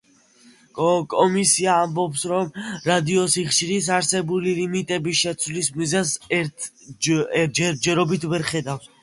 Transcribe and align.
კომისია 1.13 1.75
ამბობს, 1.81 2.23
რომ 2.31 2.49
რადიოსიხშირის 2.91 3.91
არსებული 3.99 4.55
ლიმიტების 4.61 5.21
შეცვლის 5.21 5.71
მიზეზს 5.77 6.75
ჯერჯერობით 7.61 8.29
ვერ 8.35 8.51
ხედავს. 8.51 8.93